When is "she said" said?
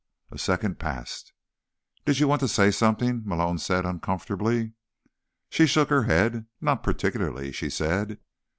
7.51-8.17